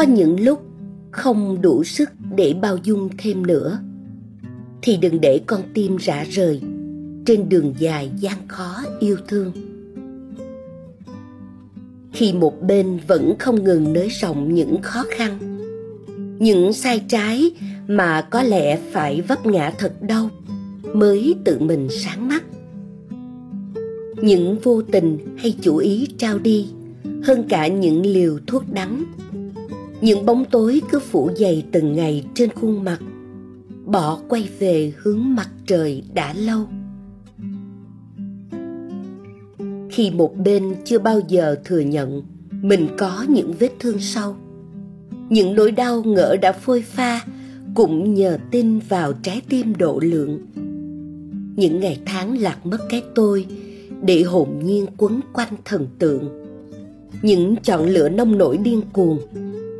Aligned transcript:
có 0.00 0.06
những 0.06 0.40
lúc 0.40 0.62
không 1.10 1.62
đủ 1.62 1.84
sức 1.84 2.10
để 2.36 2.54
bao 2.62 2.76
dung 2.82 3.08
thêm 3.18 3.46
nữa, 3.46 3.78
thì 4.82 4.96
đừng 4.96 5.20
để 5.20 5.40
con 5.46 5.60
tim 5.74 5.96
rã 5.96 6.24
rời 6.30 6.60
trên 7.26 7.48
đường 7.48 7.74
dài 7.78 8.10
gian 8.16 8.48
khó 8.48 8.76
yêu 9.00 9.16
thương. 9.28 9.52
Khi 12.12 12.32
một 12.32 12.62
bên 12.62 12.98
vẫn 13.06 13.34
không 13.38 13.64
ngừng 13.64 13.92
nới 13.92 14.08
rộng 14.08 14.54
những 14.54 14.82
khó 14.82 15.04
khăn, 15.10 15.58
những 16.38 16.72
sai 16.72 17.04
trái 17.08 17.50
mà 17.88 18.20
có 18.30 18.42
lẽ 18.42 18.78
phải 18.92 19.20
vấp 19.20 19.46
ngã 19.46 19.72
thật 19.78 20.02
đau 20.02 20.30
mới 20.94 21.34
tự 21.44 21.58
mình 21.58 21.88
sáng 21.90 22.28
mắt. 22.28 22.44
Những 24.22 24.58
vô 24.62 24.82
tình 24.82 25.18
hay 25.38 25.56
chủ 25.62 25.76
ý 25.76 26.08
trao 26.18 26.38
đi 26.38 26.68
hơn 27.22 27.44
cả 27.48 27.66
những 27.68 28.06
liều 28.06 28.38
thuốc 28.46 28.72
đắng 28.72 29.04
những 30.00 30.26
bóng 30.26 30.44
tối 30.44 30.82
cứ 30.90 30.98
phủ 30.98 31.30
dày 31.36 31.64
từng 31.72 31.92
ngày 31.92 32.24
trên 32.34 32.50
khuôn 32.50 32.84
mặt. 32.84 33.00
Bỏ 33.84 34.18
quay 34.28 34.48
về 34.58 34.92
hướng 34.96 35.34
mặt 35.34 35.48
trời 35.66 36.02
đã 36.14 36.32
lâu. 36.32 36.66
Khi 39.90 40.10
một 40.10 40.36
bên 40.36 40.74
chưa 40.84 40.98
bao 40.98 41.20
giờ 41.28 41.56
thừa 41.64 41.80
nhận 41.80 42.22
mình 42.50 42.88
có 42.98 43.24
những 43.28 43.52
vết 43.58 43.70
thương 43.78 43.98
sâu 43.98 44.36
những 45.30 45.54
nỗi 45.54 45.72
đau 45.72 46.02
ngỡ 46.02 46.36
đã 46.36 46.52
phôi 46.52 46.82
pha 46.82 47.24
cũng 47.74 48.14
nhờ 48.14 48.38
tin 48.50 48.78
vào 48.78 49.12
trái 49.12 49.42
tim 49.48 49.76
độ 49.78 50.00
lượng. 50.02 50.38
Những 51.56 51.80
ngày 51.80 52.00
tháng 52.06 52.38
lạc 52.38 52.66
mất 52.66 52.78
cái 52.90 53.02
tôi 53.14 53.46
để 54.02 54.22
hồn 54.22 54.48
nhiên 54.62 54.86
quấn 54.96 55.20
quanh 55.32 55.54
thần 55.64 55.86
tượng. 55.98 56.28
Những 57.22 57.56
chọn 57.62 57.86
lựa 57.86 58.08
nông 58.08 58.38
nổi 58.38 58.56
điên 58.56 58.82
cuồng 58.92 59.18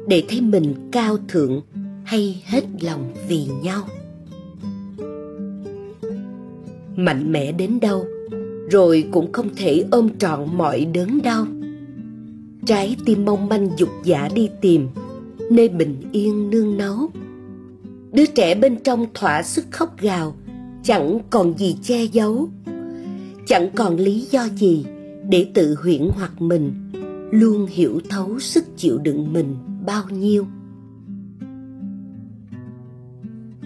để 0.09 0.23
thấy 0.29 0.41
mình 0.41 0.75
cao 0.93 1.17
thượng 1.29 1.63
hay 2.05 2.43
hết 2.47 2.65
lòng 2.81 3.13
vì 3.29 3.47
nhau. 3.63 3.83
Mạnh 6.97 7.33
mẽ 7.33 7.53
đến 7.53 7.81
đâu, 7.81 8.05
rồi 8.71 9.05
cũng 9.13 9.33
không 9.33 9.49
thể 9.57 9.85
ôm 9.91 10.09
trọn 10.19 10.57
mọi 10.57 10.85
đớn 10.85 11.23
đau. 11.23 11.47
Trái 12.67 12.97
tim 13.05 13.25
mong 13.25 13.49
manh 13.49 13.69
dục 13.77 13.89
giả 14.05 14.29
đi 14.35 14.49
tìm, 14.61 14.89
nơi 15.51 15.69
bình 15.69 15.97
yên 16.13 16.51
nương 16.51 16.77
náu. 16.77 17.11
Đứa 18.13 18.27
trẻ 18.27 18.55
bên 18.55 18.77
trong 18.85 19.07
thỏa 19.15 19.43
sức 19.43 19.65
khóc 19.71 20.01
gào, 20.01 20.35
chẳng 20.83 21.21
còn 21.31 21.59
gì 21.59 21.77
che 21.83 22.05
giấu. 22.05 22.49
Chẳng 23.47 23.71
còn 23.75 23.97
lý 23.97 24.27
do 24.31 24.49
gì 24.57 24.85
để 25.29 25.47
tự 25.55 25.77
huyễn 25.83 26.09
hoặc 26.13 26.43
mình, 26.43 26.73
luôn 27.31 27.67
hiểu 27.67 28.01
thấu 28.09 28.39
sức 28.39 28.65
chịu 28.77 28.99
đựng 28.99 29.33
mình 29.33 29.55
bao 29.87 30.05
nhiêu. 30.11 30.47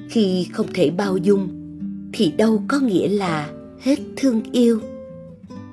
Khi 0.08 0.48
không 0.52 0.66
thể 0.74 0.90
bao 0.90 1.16
dung, 1.16 1.48
thì 2.12 2.32
đâu 2.32 2.62
có 2.68 2.80
nghĩa 2.80 3.08
là 3.08 3.50
hết 3.80 3.98
thương 4.16 4.42
yêu. 4.52 4.80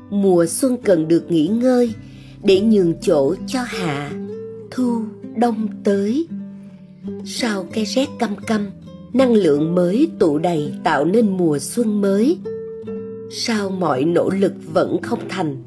Mùa 0.09 0.45
xuân 0.45 0.77
cần 0.83 1.07
được 1.07 1.31
nghỉ 1.31 1.47
ngơi 1.47 1.93
để 2.43 2.61
nhường 2.61 2.93
chỗ 3.01 3.35
cho 3.47 3.63
hạ 3.63 4.11
thu 4.71 5.01
đông 5.35 5.67
tới. 5.83 6.27
Sau 7.25 7.65
cái 7.73 7.85
rét 7.85 8.07
căm 8.19 8.35
căm, 8.35 8.69
năng 9.13 9.33
lượng 9.33 9.75
mới 9.75 10.09
tụ 10.19 10.37
đầy 10.37 10.73
tạo 10.83 11.05
nên 11.05 11.37
mùa 11.37 11.59
xuân 11.59 12.01
mới. 12.01 12.37
Sao 13.31 13.69
mọi 13.69 14.03
nỗ 14.03 14.29
lực 14.29 14.53
vẫn 14.73 15.01
không 15.01 15.19
thành, 15.29 15.63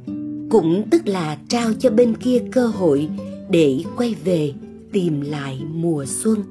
cũng 0.51 0.83
tức 0.91 1.09
là 1.09 1.39
trao 1.49 1.73
cho 1.73 1.91
bên 1.91 2.17
kia 2.17 2.43
cơ 2.53 2.67
hội 2.67 3.09
để 3.51 3.85
quay 3.97 4.15
về 4.25 4.53
tìm 4.95 5.21
lại 5.21 5.61
mùa 5.75 6.05
xuân. 6.07 6.43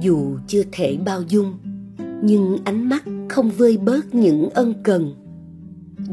Dù 0.00 0.36
chưa 0.46 0.62
thể 0.72 0.98
bao 1.04 1.22
dung, 1.28 1.58
nhưng 2.22 2.58
ánh 2.64 2.88
mắt 2.88 3.04
không 3.28 3.50
vơi 3.50 3.76
bớt 3.76 4.14
những 4.14 4.50
ân 4.50 4.74
cần. 4.82 5.14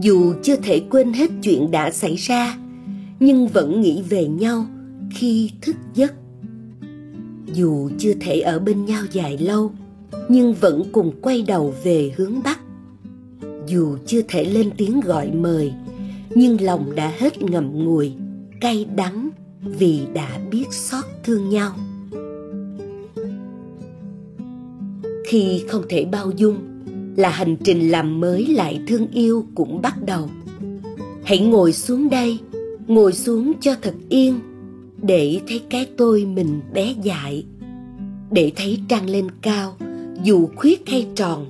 Dù 0.01 0.33
chưa 0.43 0.55
thể 0.55 0.79
quên 0.89 1.13
hết 1.13 1.31
chuyện 1.43 1.71
đã 1.71 1.91
xảy 1.91 2.15
ra, 2.15 2.57
nhưng 3.19 3.47
vẫn 3.47 3.81
nghĩ 3.81 4.01
về 4.09 4.27
nhau 4.27 4.65
khi 5.11 5.51
thức 5.61 5.75
giấc. 5.93 6.13
Dù 7.53 7.89
chưa 7.97 8.13
thể 8.19 8.39
ở 8.39 8.59
bên 8.59 8.85
nhau 8.85 9.03
dài 9.11 9.37
lâu, 9.37 9.71
nhưng 10.29 10.53
vẫn 10.53 10.83
cùng 10.91 11.11
quay 11.21 11.41
đầu 11.41 11.73
về 11.83 12.11
hướng 12.17 12.43
bắc. 12.43 12.59
Dù 13.67 13.97
chưa 14.05 14.21
thể 14.27 14.45
lên 14.45 14.69
tiếng 14.77 14.99
gọi 14.99 15.31
mời, 15.31 15.73
nhưng 16.35 16.61
lòng 16.61 16.95
đã 16.95 17.11
hết 17.17 17.41
ngậm 17.41 17.85
ngùi 17.85 18.13
cay 18.65 18.85
đắng 18.95 19.29
vì 19.61 20.01
đã 20.13 20.39
biết 20.51 20.65
xót 20.71 21.05
thương 21.23 21.49
nhau. 21.49 21.75
Khi 25.27 25.63
không 25.67 25.83
thể 25.89 26.05
bao 26.05 26.31
dung 26.31 26.57
là 27.15 27.29
hành 27.29 27.57
trình 27.63 27.91
làm 27.91 28.19
mới 28.19 28.47
lại 28.47 28.81
thương 28.87 29.07
yêu 29.07 29.45
cũng 29.55 29.81
bắt 29.81 30.05
đầu. 30.05 30.29
Hãy 31.23 31.39
ngồi 31.39 31.73
xuống 31.73 32.09
đây, 32.09 32.39
ngồi 32.87 33.13
xuống 33.13 33.53
cho 33.61 33.75
thật 33.81 33.93
yên 34.09 34.39
để 35.01 35.39
thấy 35.47 35.61
cái 35.69 35.87
tôi 35.97 36.25
mình 36.25 36.61
bé 36.73 36.93
dại, 37.03 37.45
để 38.31 38.51
thấy 38.55 38.79
trăng 38.87 39.09
lên 39.09 39.27
cao 39.41 39.77
dù 40.23 40.49
khuyết 40.55 40.89
hay 40.89 41.07
tròn, 41.15 41.45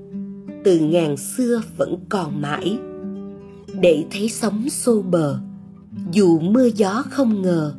từ 0.63 0.79
ngàn 0.79 1.17
xưa 1.17 1.61
vẫn 1.77 1.97
còn 2.09 2.41
mãi. 2.41 2.77
Để 3.81 4.05
thấy 4.11 4.29
sóng 4.29 4.69
xô 4.69 5.01
bờ 5.01 5.39
dù 6.11 6.39
mưa 6.39 6.65
gió 6.75 7.03
không 7.09 7.41
ngờ, 7.41 7.73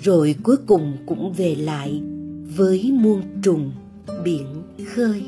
rồi 0.00 0.34
cuối 0.42 0.56
cùng 0.66 0.96
cũng 1.06 1.32
về 1.32 1.54
lại 1.54 2.02
với 2.56 2.92
muôn 2.92 3.22
trùng 3.42 3.72
biển 4.24 4.46
khơi. 4.94 5.22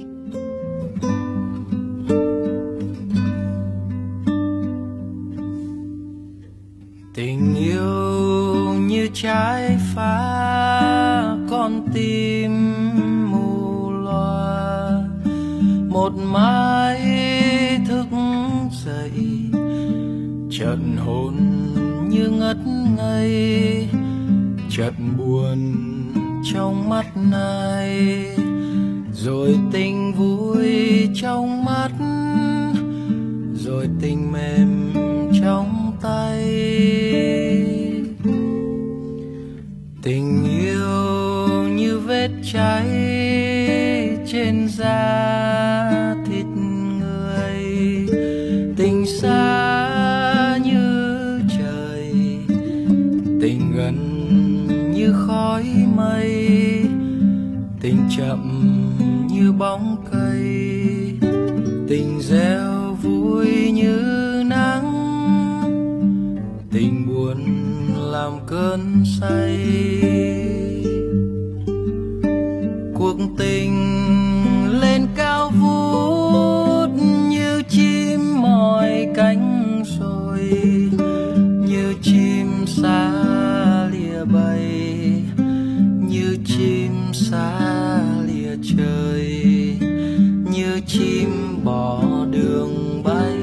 Tình 7.14 7.54
yêu 7.54 8.74
như 8.74 9.08
trái 9.14 9.78
phá, 9.94 11.36
con 11.50 11.86
tim 11.94 12.52
mù 13.30 13.90
loa 13.90 15.08
một 15.88 16.12
mái 16.32 17.00
thức 17.88 18.06
dậy, 18.84 19.12
trận 20.50 20.96
hồn 20.96 21.34
như 22.08 22.28
ngất 22.28 22.56
ngây, 22.96 23.88
chợt 24.70 24.92
buồn 25.18 25.58
trong 26.52 26.88
mắt 26.88 27.16
này. 27.16 28.26
Rồi 29.12 29.56
tình 29.72 30.12
vui 30.14 30.68
trong 31.14 31.64
mắt, 31.64 31.90
rồi 33.54 33.88
tình 34.00 34.32
mềm 34.32 34.92
trong 35.42 35.92
tay. 36.02 36.44
Tình 40.02 40.44
yêu 40.60 41.48
như 41.68 41.98
vết 41.98 42.30
cháy 42.52 42.88
trên 44.26 44.68
da. 44.68 45.37
Chậm 58.18 58.42
như 59.30 59.52
bóng 59.52 59.96
cây. 60.12 60.42
Tình 61.88 62.20
gieo 62.20 62.96
vui 63.02 63.70
như 63.72 64.02
nắng. 64.46 64.92
Tình 66.72 67.06
buồn 67.08 67.44
làm 68.12 68.32
cơn 68.46 69.04
say. 69.20 69.56
Cuộc 72.94 73.16
tình 73.38 73.74
lên 74.80 75.06
cao 75.16 75.50
vút 75.60 76.88
như 77.30 77.62
chim 77.68 78.42
mỏi 78.42 79.08
cánh 79.16 79.82
rồi 80.00 80.40
như 81.68 81.94
chim 82.02 82.66
xa 82.66 83.12
lìa 83.92 84.24
bay 84.24 84.68
như 86.08 86.38
chim 86.46 86.92
xa 87.12 87.77
như 90.78 90.84
chim 90.86 91.28
bỏ 91.64 92.02
đường 92.30 93.02
bay. 93.04 93.38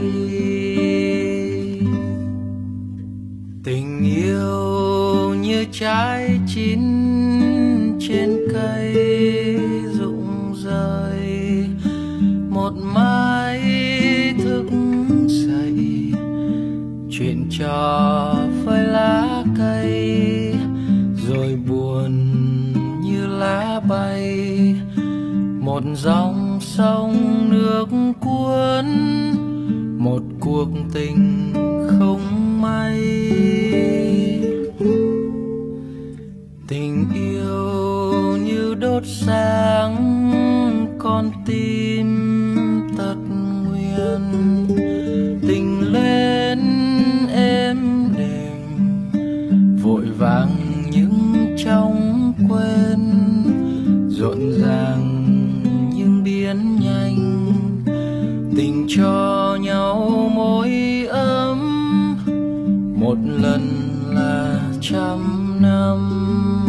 Tình 3.64 4.04
yêu 4.04 5.36
như 5.42 5.66
trái 5.72 6.40
chín 6.48 6.80
trên 8.00 8.38
cây 8.54 9.06
rụng 10.00 10.54
rơi 10.64 11.66
một 12.50 12.74
mai 12.78 13.62
thức 14.44 14.66
dậy 15.28 16.12
chuyện 17.12 17.48
trò 17.60 18.36
phơi 18.66 18.84
lá 18.84 19.44
cây, 19.58 20.56
rồi 21.28 21.60
buồn 21.70 22.34
như 23.04 23.28
lá 23.28 23.81
bay. 23.90 24.76
Một 25.60 25.84
dòng 25.96 26.44
sông 26.77 27.50
nước 27.50 27.86
cuốn, 28.19 28.86
một 29.98 30.22
cuộc 30.39 30.68
tình 30.94 31.54
không 32.00 32.22
may. 32.62 33.01
Tình 36.68 37.06
yêu 37.13 38.38
như 38.38 38.75
đốt 38.80 39.04
sáng, 39.06 39.95
con 41.00 41.31
tim 41.45 42.07
tật 42.98 43.18
nguyền. 43.66 44.21
Tình 45.48 45.94
lên 45.94 46.60
êm 47.33 48.07
đềm, 48.18 48.57
vội 49.83 50.06
vàng 50.18 50.56
những 50.92 51.56
trong 51.66 52.33
quên. 52.50 53.00
Rộn 54.10 54.51
ràng 54.62 55.25
biến 56.45 56.80
nhanh 56.80 57.51
tình 58.56 58.86
cho 58.89 59.57
nhau 59.62 60.30
môi 60.36 60.71
ấm. 61.09 61.59
Một 63.00 63.18
lần 63.25 63.62
là 64.13 64.59
trăm 64.81 65.19
năm. 65.62 66.65